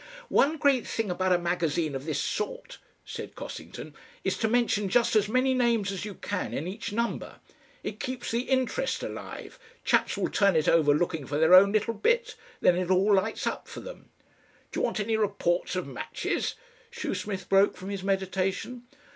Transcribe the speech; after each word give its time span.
"One 0.29 0.57
great 0.57 0.87
thing 0.87 1.11
about 1.11 1.31
a 1.31 1.37
magazine 1.37 1.93
of 1.93 2.05
this 2.05 2.19
sort," 2.19 2.79
said 3.05 3.35
Cossington, 3.35 3.93
"is 4.23 4.35
to 4.39 4.47
mention 4.47 4.89
just 4.89 5.15
as 5.15 5.29
many 5.29 5.53
names 5.53 5.91
as 5.91 6.05
you 6.05 6.15
can 6.15 6.55
in 6.55 6.67
each 6.67 6.91
number. 6.91 7.35
It 7.83 7.99
keeps 7.99 8.31
the 8.31 8.39
interest 8.49 9.03
alive. 9.03 9.59
Chaps 9.85 10.17
will 10.17 10.31
turn 10.31 10.55
it 10.55 10.67
over 10.67 10.91
looking 10.95 11.27
for 11.27 11.37
their 11.37 11.53
own 11.53 11.71
little 11.71 11.93
bit. 11.93 12.33
Then 12.61 12.77
it 12.77 12.89
all 12.89 13.13
lights 13.13 13.45
up 13.45 13.67
for 13.67 13.81
them." 13.81 14.09
"Do 14.71 14.79
you 14.79 14.83
want 14.85 14.99
any 14.99 15.17
reports 15.17 15.75
of 15.75 15.85
matches?" 15.85 16.55
Shoesmith 16.89 17.47
broke 17.47 17.77
from 17.77 17.91
his 17.91 18.01
meditation. 18.01 18.87